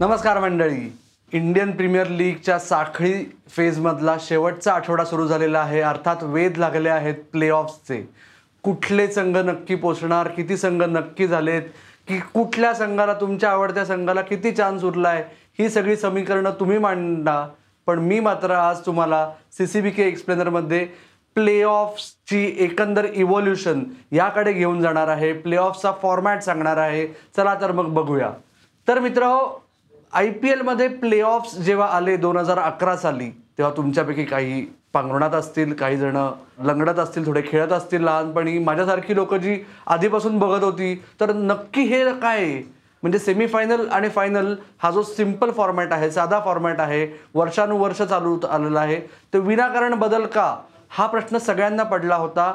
नमस्कार 0.00 0.38
मंडळी. 0.40 0.96
Indian 1.32 1.70
premier 1.70 2.06
लीगच्या 2.06 2.58
साखळी 2.58 3.12
फेजमधला 3.48 4.16
शेवटचा 4.20 4.72
आठवडा 4.72 5.04
सुरू 5.04 5.26
झालेला 5.26 5.60
आहे. 5.60 5.80
अर्थात 5.80 6.16
वेध 6.22 6.58
लागले 6.58 6.88
आहेत 6.88 7.14
प्लेऑफ्सचे. 7.32 8.08
कुठले 8.62 9.06
संघ 9.12 9.36
नक्की 9.36 9.74
पोचणार 9.74 10.28
किती 10.28 10.56
संघ 10.56 10.82
नक्की 10.82 11.26
झालेत 11.26 11.62
की 12.08 12.18
कुठल्या 12.34 12.74
संघाला 12.74 13.14
तुमच्या 13.14 13.50
आवडत्या 13.50 13.84
संघाला 13.84 14.20
किती 14.20 14.52
चान्स 14.52 14.84
उरला 14.84 15.08
आहे 15.08 15.22
ही 15.58 15.68
सगळी 15.68 15.96
समीकरणं 15.96 16.50
तुम्ही 16.50 16.78
मांडा. 16.78 17.48
पण 17.86 17.98
मी 17.98 18.20
मात्र 18.20 18.50
आज 18.50 18.86
तुम्हाला 18.86 19.30
सी 19.52 19.66
सी 19.66 19.80
बी 19.80 19.90
के 19.90 20.02
एक्सप्लेनरमध्ये 20.02 20.86
प्लेऑफ्सची 21.34 22.56
एकंदर 22.58 23.04
इव्होल्युशन 23.04 23.84
याकडे 24.12 24.52
घेऊन 24.52 24.80
जाणार 24.80 25.08
आहे. 25.08 25.32
प्लेऑफ्सचा 25.32 25.92
फॉर्मॅट 26.02 26.42
सांगणार 26.42 26.76
आहे. 26.76 27.06
चला 27.36 27.60
तर 27.60 27.72
मग 27.72 27.88
बघूया. 27.94 28.32
तर 28.88 28.98
मित्र 28.98 29.36
आय 30.12 30.30
पी 30.30 30.50
एलमध्ये 30.50 30.86
प्लेऑफ्स 30.88 31.56
जेव्हा 31.58 31.86
आले 31.86 32.16
दोन 32.16 32.36
हजार 32.36 32.58
अकरा 32.58 32.96
साली 32.96 33.28
तेव्हा 33.58 33.72
तुमच्यापैकी 33.76 34.24
काही 34.24 34.60
पांघरुणात 34.92 35.30
असतील 35.30 35.72
काही 35.72 35.96
जण 35.96 36.16
लंगडत 36.64 36.98
असतील 36.98 37.26
थोडे 37.26 37.42
खेळत 37.48 37.72
असतील 37.72 38.04
लहानपणी. 38.04 38.58
माझ्यासारखी 38.58 39.14
लोक 39.16 39.34
जी 39.34 39.58
आधीपासून 39.86 40.38
बघत 40.38 40.64
होती 40.64 40.94
तर 41.20 41.32
नक्की 41.32 41.82
हे 41.82 42.04
काय 42.12 42.42
आहे? 42.42 42.62
म्हणजे 43.02 43.18
सेमीफायनल 43.18 43.88
आणि 43.88 44.08
फायनल 44.08 44.54
हा 44.78 44.90
जो 44.90 45.02
सिंपल 45.02 45.50
फॉर्मॅट 45.50 45.92
आहे 45.92 46.10
साधा 46.10 46.40
फॉर्मॅट 46.44 46.80
आहे 46.80 47.06
वर्षानुवर्ष 47.34 48.02
चालू 48.02 48.38
आलेला 48.50 48.80
आहे. 48.80 49.00
तर 49.34 49.38
विनाकारण 49.38 49.94
बदल 49.94 50.26
का? 50.26 50.56
हा 50.88 51.06
प्रश्न 51.06 51.38
सगळ्यांना 51.38 51.82
पडला 51.82 52.16
होता. 52.16 52.52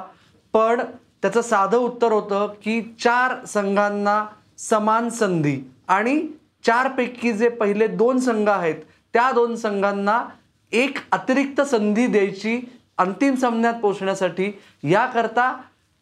पण 0.54 0.82
त्याचं 1.22 1.41
साधं 1.41 1.77
उत्तर 1.77 2.12
होतं 2.12 2.54
की 2.63 2.82
चार 2.99 3.46
संघांना 3.46 4.26
समान 4.58 5.10
संधी 5.10 5.60
आणि 5.88 6.22
चारपैकी 6.65 7.31
जे 7.34 7.49
पहिले 7.49 7.87
दोन 7.87 8.20
संघ 8.20 8.49
आहेत 8.49 8.76
त्या 9.13 9.31
दोन 9.31 9.55
संघांना 9.55 10.23
एक 10.71 10.98
अतिरिक्त 11.12 11.62
संधी 11.62 12.05
द्यायची 12.07 12.59
अंतिम 12.98 13.35
सामन्यात 13.35 13.73
पोचण्यासाठी 13.73 14.51
याकरता 14.84 15.51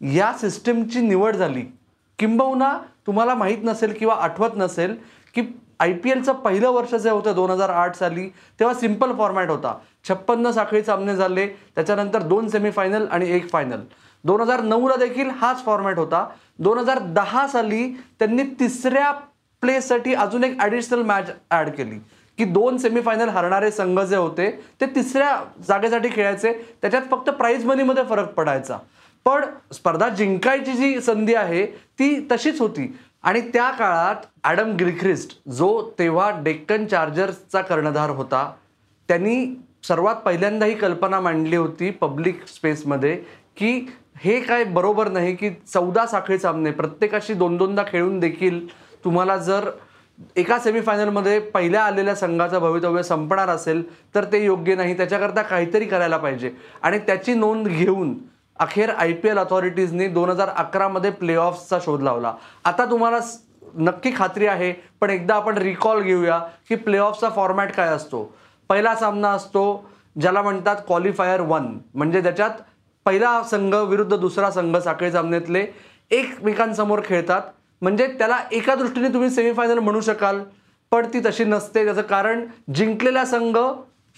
या 0.01 0.31
सिस्टीमची 0.33 1.01
निवड 1.01 1.35
झाली. 1.35 1.61
किंबहुना 2.19 2.77
तुम्हाला 3.07 3.35
माहीत 3.35 3.57
नसेल 3.63 3.93
किंवा 3.93 4.15
आठवत 4.15 4.57
नसेल 4.57 4.95
की 5.35 5.41
आय 5.79 5.93
पी 5.93 6.09
एलचं 6.11 6.33
पहिलं 6.33 6.69
वर्ष 6.69 6.93
जे 6.95 7.09
होतं 7.09 7.35
दोन 7.35 7.49
हजार 7.49 7.69
आठ 7.69 7.95
साली 7.95 8.27
तेव्हा 8.59 8.73
सिंपल 8.75 9.11
फॉर्मॅट 9.17 9.49
होता. 9.49 9.73
छप्पन्न 10.09 10.51
साखळी 10.51 10.83
सामने 10.83 11.15
झाले 11.15 11.47
त्याच्यानंतर 11.47 12.21
दोन 12.21 12.47
सेमीफायनल 12.47 13.05
आणि 13.11 13.31
एक 13.31 13.49
फायनल. 13.49 13.81
दोन 14.23 14.41
हजार 14.41 14.61
नऊला 14.61 14.95
देखील 14.95 15.29
हाच 15.29 15.63
फॉर्मॅट 15.65 15.97
होता. 15.97 16.25
दोन 16.59 16.77
हजार 16.77 16.99
दहा 16.99 17.47
साली 17.47 17.87
त्यांनी 18.19 18.43
तिसऱ्या 18.59 19.11
प्लेसाठी 19.63 20.13
अजून 20.13 20.43
एक 20.43 20.59
ॲडिशनल 20.61 21.01
मॅच 21.03 21.31
ॲड 21.51 21.69
केली. 21.69 21.99
की 22.37 22.45
दोन 22.45 22.77
सेमीफायनल 22.77 23.29
हरणारे 23.29 23.69
संघ 23.71 23.99
जे 23.99 24.15
होते 24.15 24.49
ते 24.81 24.85
तिसऱ्या 24.95 25.35
जागेसाठी 25.67 26.09
खेळायचे. 26.09 26.51
त्याच्यात 26.81 27.09
फक्त 27.11 27.29
प्राईज 27.29 27.65
मनीमध्ये 27.65 28.03
फरक 28.09 28.33
पडायचा. 28.33 28.77
पण 29.25 29.45
स्पर्धा 29.73 30.07
जिंकायची 30.09 30.73
जी 30.73 30.99
संधी 31.01 31.33
आहे 31.35 31.65
ती 31.65 32.27
तशीच 32.31 32.61
होती. 32.61 32.87
आणि 33.23 33.41
त्या 33.53 33.69
काळात 33.69 34.25
ॲडम 34.43 34.71
ग्रिख्रिस्ट 34.79 35.35
जो 35.51 35.69
तेव्हा 35.99 36.29
डेक्कन 36.43 36.85
चार्जर्सचा 36.85 37.61
कर्णधार 37.61 38.09
होता 38.09 38.51
त्यांनी 39.09 39.45
सर्वात 39.83 40.15
पहिल्यांदा 40.15 40.65
ही 40.65 40.73
कल्पना 40.75 41.19
मांडली 41.19 41.55
होती 41.55 41.89
पब्लिक 41.91 42.47
स्पेसमध्ये 42.47 43.15
की 43.57 43.71
हे 44.23 44.39
काय 44.41 44.63
बरोबर 44.63 45.09
नाही 45.09 45.35
की 45.35 45.49
चौदा 45.73 46.05
साखळी 46.05 46.37
सामने 46.39 46.71
प्रत्येकाशी 46.71 47.33
दोन 47.33 47.57
दोनदा 47.57 47.83
खेळून 47.87 48.19
देखील 48.19 48.65
तुम्हाला 49.03 49.37
जर 49.37 49.69
एका 50.35 50.57
सेमीफायनलमध्ये 50.59 51.39
पहिल्या 51.39 51.83
आलेल्या 51.83 52.15
संघाचं 52.15 52.59
भवितव्य 52.59 53.03
संपणार 53.03 53.49
असेल 53.49 53.83
तर 54.15 54.23
ते 54.31 54.43
योग्य 54.45 54.75
नाही. 54.75 54.97
त्याच्याकरता 54.97 55.41
काहीतरी 55.41 55.85
करायला 55.85 56.17
पाहिजे. 56.17 56.51
आणि 56.81 56.99
त्याची 56.99 57.33
नोंद 57.33 57.67
घेऊन 57.67 58.13
अखेर 58.59 58.89
आय 58.89 59.13
पी 59.13 59.27
एल 59.29 59.37
अथॉरिटीजनी 59.37 60.07
दोन 60.07 60.29
हजार 60.29 60.49
अकरामध्ये 60.49 61.11
प्लेऑफ्सचा 61.11 61.77
शोध 61.81 62.01
लावला. 62.01 62.33
आता 62.65 62.85
तुम्हाला 62.85 63.19
नक्की 63.77 64.11
खात्री 64.15 64.47
आहे 64.47 64.71
पण 65.01 65.09
एकदा 65.09 65.35
आपण 65.35 65.57
रिकॉल 65.57 66.01
घेऊया 66.01 66.39
की 66.69 66.75
प्लेऑफचा 66.75 67.29
फॉर्मॅट 67.29 67.71
काय 67.71 67.87
असतो. 67.87 68.23
पहिला 68.69 68.95
सामना 68.95 69.29
असतो 69.31 69.89
ज्याला 70.21 70.41
म्हणतात 70.41 70.75
क्वालिफायर 70.87 71.41
वन 71.41 71.67
म्हणजे 71.93 72.21
ज्याच्यात 72.21 72.61
पहिला 73.05 73.41
संघ 73.43 73.73
विरुद्ध 73.75 74.17
दुसरा 74.17 74.49
संघ 74.51 74.75
साखळी 74.77 75.11
सामन्यातले 75.11 75.65
एकमेकांसमोर 76.11 77.01
खेळतात. 77.05 77.41
म्हणजे 77.81 78.07
त्याला 78.07 78.37
एका 78.51 78.75
दृष्टीने 78.75 79.07
तुम्ही 79.07 79.29
सेमीफायनल 79.29 79.79
म्हणू 79.79 80.01
शकाल 80.01 80.41
पण 80.91 81.05
ती 81.13 81.19
तशी 81.19 81.43
नसते. 81.43 81.83
त्याचं 81.85 82.01
कारण 82.01 82.45
जिंकलेला 82.75 83.25
संघ 83.25 83.57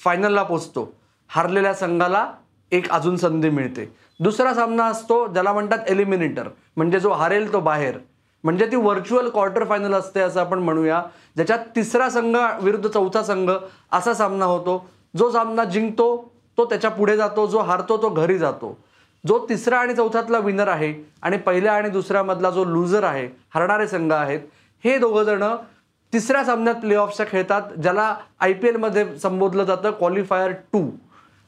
फायनलला 0.04 0.44
पोचतो. 0.44 0.92
हारलेल्या 1.30 1.74
संघाला 1.74 2.32
एक 2.72 2.90
अजून 2.92 3.18
संधी 3.18 3.50
मिळते. 3.50 3.92
दुसरा 4.20 4.54
सामना 4.54 4.86
असतो 4.86 5.26
ज्याला 5.28 5.54
म्हणतात 5.54 5.78
एलिमिनेटर 5.88 6.48
म्हणजे 6.78 7.00
जो 7.00 7.12
हारेल 7.12 7.52
तो 7.54 7.60
बाहेर. 7.60 7.98
म्हणजे 8.44 8.66
ती 8.66 8.76
व्हर्च्युअल 8.76 9.30
क्वार्टर 9.30 9.64
फायनल 9.66 9.94
असते 9.94 10.20
असं 10.20 10.40
आपण 10.40 10.60
म्हणूया. 10.60 11.04
ज्याच्यात 11.36 11.60
तिसरा 11.76 12.10
संघ 12.10 12.38
विरुद्ध 12.62 12.90
चौथा 12.90 13.24
संघ 13.24 13.52
असा 13.92 14.14
सामना 14.14 14.46
होतो. 14.46 14.90
जो 15.18 15.32
सामना 15.32 15.64
जिंकतो 15.64 16.32
तो 16.58 16.66
त्याच्या 16.66 16.92
पुढे 16.92 17.18
जातो. 17.18 17.48
जो 17.48 17.60
हारतो 17.60 17.98
तो 17.98 18.10
घरी 18.10 18.38
जातो. 18.38 18.78
जो 19.26 19.46
तिसरा 19.50 19.78
आणि 19.78 19.94
चौथ्यातला 19.96 20.40
विनर 20.40 20.68
आहे 20.68 20.94
आणि 21.22 21.38
पहिल्या 21.38 21.74
आणि 21.74 21.90
दुसऱ्यामधला 21.90 22.50
जो 22.50 22.64
लुझर 22.66 23.04
आहे 23.04 23.28
हरणारे 23.50 23.88
संघ 23.88 24.12
आहेत 24.14 24.40
हे 24.84 24.98
दोघं 24.98 25.24
जण 25.24 25.44
तिसऱ्या 26.14 26.44
सामन्यात 26.44 26.76
प्लेऑफ्सच्या 26.76 27.26
खेळतात 27.26 27.74
ज्याला 27.82 28.16
आय 28.40 28.54
पी 28.54 28.68
एलमध्ये 28.68 29.06
संबोधलं 29.20 29.64
जातं 29.64 29.92
क्वालिफायर 29.92 30.52
टू 30.74 30.90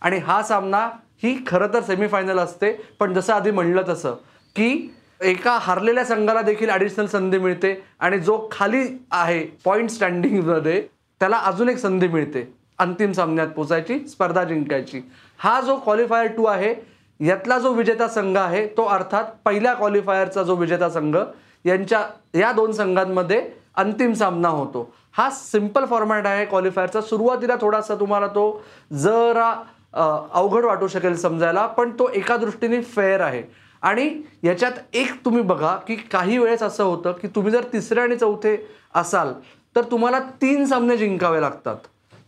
आणि 0.01 0.17
हा 0.17 0.41
सामना 0.43 0.89
ही 1.23 1.35
खरं 1.47 1.73
तर 1.73 1.81
सेमीफायनल 1.81 2.39
असते 2.39 2.71
पण 2.99 3.13
जसं 3.13 3.33
आधी 3.33 3.51
म्हणलं 3.51 3.83
तसं 3.87 4.15
की 4.55 4.89
एका 5.21 5.57
हारलेल्या 5.61 6.03
संघाला 6.05 6.41
देखील 6.41 6.69
ॲडिशनल 6.69 7.05
संधी 7.05 7.37
मिळते 7.37 7.75
आणि 7.99 8.19
जो 8.19 8.47
खाली 8.51 8.83
आहे 9.11 9.43
पॉईंट 9.65 9.89
स्टँडिंगमध्ये 9.89 10.81
त्याला 11.21 11.37
अजून 11.37 11.69
एक 11.69 11.77
संधी 11.77 12.07
मिळते 12.07 12.45
अंतिम 12.79 13.11
सामन्यात 13.11 13.47
पोचायची 13.47 13.99
स्पर्धा 14.07 14.43
जिंकायची. 14.43 15.01
हा 15.39 15.59
जो 15.61 15.75
क्वालिफायर 15.75 16.27
टू 16.27 16.45
आहे 16.45 16.73
यातला 17.19 17.57
जो 17.59 17.71
विजेता 17.73 18.07
संघ 18.07 18.37
आहे 18.37 18.65
तो 18.77 18.83
अर्थात 18.85 19.25
पहिल्या 19.45 19.73
क्वालिफायरचा 19.73 20.43
जो 20.43 20.55
विजेता 20.55 20.89
संघ 20.89 21.17
यांच्या 21.65 22.03
या 22.35 22.51
दोन 22.51 22.71
संघांमध्ये 22.71 23.41
अंतिम 23.75 24.13
सामना 24.13 24.49
होतो. 24.49 24.89
हा 25.11 25.29
सिंपल 25.29 25.85
फॉर्मॅट 25.85 26.25
आहे 26.27 26.45
क्वालिफायरचा 26.45 27.01
सुरुवातीला 27.01 27.55
थोडासा 27.61 27.95
तुम्हाला 27.95 28.27
तो 28.27 28.61
जरा 28.93 29.53
अवघड 29.93 30.65
वाटू 30.65 30.87
शकेल 30.87 31.15
समजायला 31.15 31.65
पण 31.67 31.91
तो 31.99 32.09
एका 32.09 32.37
दृष्टीने 32.37 32.81
फेअर 32.81 33.21
आहे. 33.21 33.43
आणि 33.83 34.09
याच्यात 34.43 34.71
एक 34.93 35.13
तुम्ही 35.25 35.41
बघा 35.43 35.75
की 35.87 35.95
काही 36.11 36.37
वेळेस 36.37 36.63
असं 36.63 36.83
होतं 36.83 37.11
की 37.11 37.27
तुम्ही 37.27 37.51
जर 37.51 37.63
तिसरे 37.73 38.01
आणि 38.01 38.15
चौथे 38.17 38.55
असाल 38.95 39.33
तर 39.75 39.83
तुम्हाला 39.91 40.19
तीन 40.41 40.65
सामने 40.65 40.97
जिंकावे 40.97 41.41
लागतात. 41.41 41.75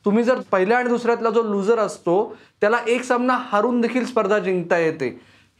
तुम्ही 0.05 0.23
जर 0.23 0.39
पहिल्या 0.51 0.77
आणि 0.77 0.89
दुसऱ्यातला 0.89 1.29
जो 1.29 1.43
लुझर 1.43 1.79
असतो 1.79 2.35
त्याला 2.61 2.77
एक 2.88 3.03
सामना 3.03 3.38
हारून 3.51 3.81
देखील 3.81 4.05
स्पर्धा 4.05 4.39
जिंकता 4.39 4.77
येते. 4.77 5.07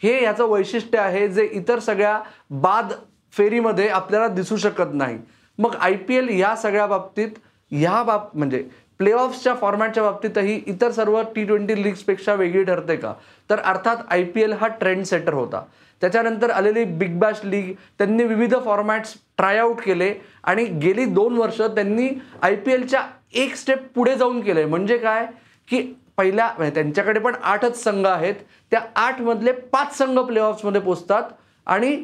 हे 0.04 0.24
याचं 0.24 0.50
वैशिष्ट्य 0.50 0.98
आहे 1.00 1.28
जे 1.28 1.50
इतर 1.52 1.80
सगळ्या 1.80 2.20
बाद 2.50 2.94
फेरीमध्ये 3.34 3.88
आपल्याला 3.88 4.28
दिसू 4.28 4.58
शकत 4.58 4.94
नाही. 4.94 5.18
मग 5.58 5.76
आय 5.76 5.94
पी 5.98 6.16
एल 6.16 6.30
या 6.40 6.56
सगळ्या 6.56 6.86
बाबतीत 6.88 7.30
ह्या 7.72 8.02
बाब 8.04 8.28
म्हणजे 8.34 8.64
प्लेऑफ्सच्या 9.00 9.54
फॉर्मॅटच्या 9.56 10.04
बाबतीतही 10.04 10.62
इतर 10.68 10.92
सर्व 10.92 11.22
टी 11.36 11.44
ट्वेंटी 11.44 11.82
लीग्सपेक्षा 11.84 12.34
वेगळी 12.34 12.64
ठरते 12.64 12.96
का? 12.96 13.14
तर 13.50 13.60
अर्थात 13.60 13.98
आय 14.10 14.24
पी 14.24 14.42
एल 14.42 14.54
हा 14.54 14.68
ट्रेंड 14.68 15.04
सेटर 15.04 15.34
होता. 15.34 15.62
त्याच्यानंतर 16.02 16.50
आलेली 16.50 16.84
बिग 16.84 17.18
बॅश 17.20 17.40
लीग 17.44 17.74
त्यांनी 17.98 18.24
विविध 18.24 18.56
फॉर्मॅट्स 18.66 19.14
ट्रायआउट 19.38 19.82
केले 19.82 20.14
आणि 20.44 20.66
गेली 20.82 21.06
दोन 21.06 21.38
वर्ष 21.38 21.62
त्यांनी 21.62 22.10
आय 22.42 22.56
पी 22.56 22.72
एलच्या 22.72 23.02
एक 23.36 23.56
स्टेप 23.56 23.88
पुढे 23.96 24.16
जाऊन 24.16 24.40
केलं 24.42 24.60
आहे 24.60 24.70
म्हणजे 24.70 24.98
काय? 24.98 25.26
की 25.68 25.82
पहिल्या 26.18 26.50
म्हणजे 26.58 26.74
त्यांच्याकडे 26.74 27.20
पण 27.20 27.36
आठच 27.44 27.84
संघ 27.84 28.06
आहेत. 28.08 28.36
त्या 28.72 28.82
आठमधले 28.96 29.52
पाच 29.52 29.98
संघ 29.98 30.20
प्लेऑफ्समध्ये 30.20 30.82
पोचतात. 30.82 31.24
आणि 31.68 31.96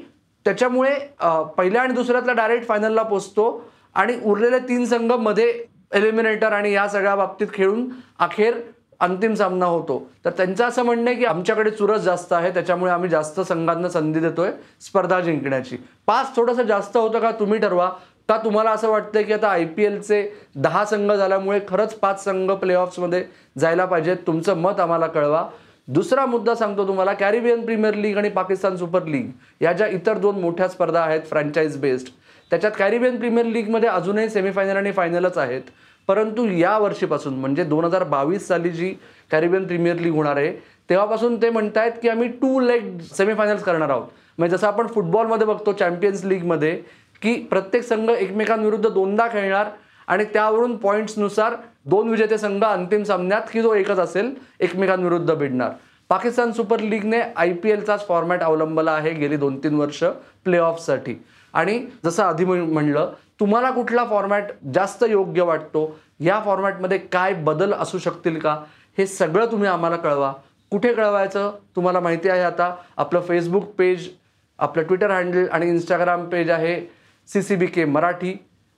त्याच्यामुळे 0.45 0.95
पहिल्या 1.57 1.81
आणि 1.81 1.93
दुसऱ्यातला 1.93 2.33
डायरेक्ट 2.33 2.67
फायनलला 2.67 3.03
पोचतो. 3.03 3.71
आणि 3.95 4.19
उरलेले 4.23 4.59
तीन 4.59 4.85
संघमध्ये 4.85 5.47
एलिमिनेटर 5.93 6.51
आणि 6.53 6.71
या 6.73 6.87
सगळ्या 6.89 7.15
बाबतीत 7.15 7.47
खेळून 7.53 7.87
अखेर 8.19 8.59
अंतिम 8.99 9.33
सामना 9.33 9.65
होतो. 9.65 9.97
तर 10.25 10.29
त्यांचं 10.29 10.63
असं 10.65 10.83
म्हणणं 10.83 11.09
आहे 11.09 11.19
की 11.19 11.25
आमच्याकडे 11.25 11.71
चुरस 11.71 12.01
जास्त 12.01 12.33
आहे. 12.33 12.53
त्याच्यामुळे 12.53 12.91
आम्ही 12.91 13.09
जास्त 13.09 13.39
संघांना 13.41 13.89
संधी 13.89 14.19
देतोय 14.19 14.51
स्पर्धा 14.81 15.19
जिंकण्याची. 15.19 15.77
पाच 16.07 16.35
थोडंसं 16.35 16.63
जास्त 16.63 16.97
होतं 16.97 17.19
का 17.19 17.31
तुम्ही 17.31 17.59
ठरवा. 17.59 17.89
का 18.31 18.37
तुम्हाला 18.43 18.71
असं 18.71 18.89
वाटतंय 18.89 19.23
की 19.23 19.33
आता 19.33 19.47
आय 19.47 19.63
पी 19.67 19.83
एलचे 19.83 20.21
दहा 20.55 20.83
संघ 20.85 21.11
झाल्यामुळे 21.11 21.59
खरंच 21.67 21.93
पाच 21.93 22.23
संघ 22.23 22.51
प्लेऑफ्समध्ये 22.51 23.23
जायला 23.59 23.85
पाहिजेत. 23.85 24.17
तुमचं 24.27 24.57
मत 24.57 24.79
आम्हाला 24.79 25.07
कळवा. 25.07 25.43
दुसरा 25.87 26.25
मुद्दा 26.25 26.55
सांगतो 26.55 26.87
तुम्हाला 26.87 27.13
कॅरिबियन 27.13 27.65
प्रीमियर 27.65 27.95
लीग 27.95 28.17
आणि 28.17 28.29
पाकिस्तान 28.29 28.75
सुपर 28.77 29.05
लीग 29.05 29.29
या 29.61 29.73
ज्या 29.73 29.87
इतर 29.87 30.17
दोन 30.17 30.39
मोठ्या 30.41 30.67
स्पर्धा 30.67 31.01
आहेत 31.01 31.21
फ्रँचाईज 31.29 31.77
बेस्ड 31.81 32.09
त्याच्यात 32.51 32.71
कॅरिबियन 32.77 33.17
प्रीमियर 33.19 33.45
लीगमध्ये 33.45 33.89
अजूनही 33.89 34.29
सेमीफायनल 34.29 34.77
आणि 34.77 34.91
फायनलच 34.91 35.37
आहेत. 35.37 35.61
परंतु 36.07 36.47
या 36.49 36.77
वर्षीपासून 36.77 37.33
म्हणजे 37.33 37.63
दोन 37.63 37.85
हजार 37.85 38.03
बावीस 38.03 38.47
साली 38.47 38.69
जी 38.69 38.93
कॅरिबियन 39.31 39.67
प्रीमियर 39.67 39.99
लीग 39.99 40.13
होणार 40.13 40.37
आहे 40.37 40.51
तेव्हापासून 40.89 41.41
ते 41.41 41.49
म्हणतायत 41.49 41.91
की 42.01 42.09
आम्ही 42.09 42.27
टू 42.41 42.59
लेग 42.59 42.97
सेमीफायनल्स 43.13 43.63
करणार 43.63 43.89
आहोत. 43.89 44.07
म्हणजे 44.37 44.57
जसं 44.57 44.67
आपण 44.67 44.87
फुटबॉलमध्ये 44.87 45.47
बघतो 45.47 45.71
चॅम्पियन्स 45.73 46.23
लीगमध्ये 46.25 46.81
की 47.21 47.33
प्रत्येक 47.49 47.83
संघ 47.83 48.09
एकमेकांविरुद्ध 48.09 48.89
दोनदा 48.89 49.27
खेळणार 49.27 49.69
आणि 50.07 50.23
त्यावरून 50.23 50.75
पॉईंट्सनुसार 50.77 51.55
दोन 51.85 52.09
विजेते 52.09 52.37
संघ 52.37 52.63
अंतिम 52.63 53.03
सामन्यात 53.03 53.41
की 53.53 53.61
जो 53.61 53.73
एकच 53.73 53.99
असेल 53.99 54.33
एकमेकांविरुद्ध 54.59 55.33
भिडणार. 55.33 55.71
पाकिस्तान 56.09 56.51
सुपर 56.51 56.79
लीगने 56.79 57.19
आय 57.35 57.51
पी 57.53 57.69
एलचाच 57.71 58.07
फॉर्मॅट 58.07 58.41
अवलंबला 58.41 58.91
आहे 58.91 59.11
गेली 59.13 59.37
दोन 59.37 59.57
तीन 59.57 59.75
वर्ष 59.75 60.03
प्ले 60.43 60.57
ऑफसाठी 60.57 61.15
आणि 61.53 61.79
जसं 62.05 62.23
आधी 62.23 62.45
म्हणलं 62.45 63.11
तुम्हाला 63.39 63.69
कुठला 63.71 64.03
फॉर्मॅट 64.05 64.51
जास्त 64.73 65.03
योग्य 65.09 65.41
वाटतो? 65.41 65.99
या 66.19 66.41
फॉर्मॅटमध्ये 66.45 66.97
काय 66.97 67.33
बदल 67.33 67.73
असू 67.73 67.97
शकतील 67.97 68.39
का? 68.39 68.53
हे 68.97 69.05
सगळं 69.07 69.45
तुम्ही 69.51 69.69
आम्हाला 69.69 69.95
कळवा. 69.95 70.33
कुठे 70.71 70.93
कळवायचं? 70.93 71.51
तुम्हाला 71.75 71.99
माहिती 71.99 72.29
आहे 72.29 72.41
आता. 72.41 72.73
आपलं 72.97 73.21
फेसबुक 73.21 73.63
पेज 73.77 74.07
आपलं 74.59 74.83
ट्विटर 74.83 75.11
हँडल 75.11 75.47
आणि 75.51 75.69
इंस्टाग्राम 75.69 76.25
पेज 76.29 76.49
आहे. 76.49 77.00
C 77.27 77.41
C 77.41 77.55
B 77.55 77.65
K 77.65 77.85
Marathi 77.85 78.33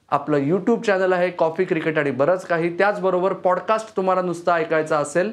आपलं 0.09 0.37
यूट्यूब 0.37 0.81
चॅनल 0.81 1.13
आहे 1.13 1.29
कॉफी 1.29 1.65
क्रिकेट 1.65 1.97
आणि 1.97 2.11
बरंच 2.11 2.45
काही. 2.45 2.77
त्याचबरोबर 2.77 3.33
पॉडकास्ट 3.33 3.95
तुम्हाला 3.97 4.21
नुसता 4.21 4.53
ऐकायचा 4.53 4.97
असेल 4.97 5.31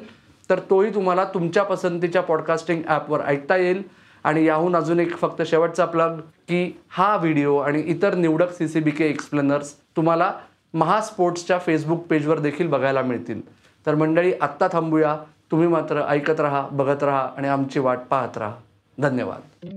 तर 0.49 0.59
तोही 0.59 0.93
तुम्हाला 0.93 1.25
तुमच्या 1.25 1.63
पसंतीच्या 1.63 2.21
पॉडकास्टिंग 2.21 2.81
ॲपवर 2.87 3.21
ऐकता 3.25 3.57
येईल. 3.57 3.83
आणि 4.23 4.45
याहून 4.45 4.75
अजून 4.75 4.99
एक 4.99 5.17
फक्त 5.17 5.41
शेवटचा 5.41 5.85
प्लग 5.85 6.19
की 6.19 6.79
हा 6.89 7.15
व्हिडिओ 7.17 7.57
आणि 7.57 7.79
इतर 7.79 8.15
निवडक 8.15 8.51
C 8.51 8.67
C 8.67 8.79
B 8.79 8.91
K 8.91 9.05
explainers 9.05 9.73
तुम्हाला 9.73 10.33
महास्पोर्ट्सच्या 10.73 11.59
फेसबुक 11.59 12.05
पेजवर 12.07 12.39
देखील 12.39 12.67
बघायला 12.67 13.01
मिळतील. 13.01 13.41
तर 13.85 13.95
मंडळी 13.95 14.33
आत्ता 14.41 14.67
थांबूया. 14.71 15.17
तुम्ही 15.51 15.67
मात्र 15.67 16.01
ऐकत 16.09 16.39
राहा 16.39 16.67
बघत 16.71 17.03
राहा 17.03 17.29
आणि 17.37 17.47
आमची 17.47 17.79
वाट 17.79 17.99
पाहत 18.09 18.37
राहा. 18.37 18.55
धन्यवाद. 18.97 19.67